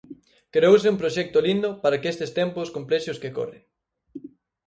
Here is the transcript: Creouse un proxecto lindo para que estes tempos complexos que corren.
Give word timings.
Creouse 0.55 0.91
un 0.93 0.99
proxecto 1.01 1.37
lindo 1.47 1.69
para 1.83 1.99
que 2.01 2.11
estes 2.13 2.33
tempos 2.39 2.71
complexos 2.75 3.17
que 3.21 3.33
corren. 3.37 3.63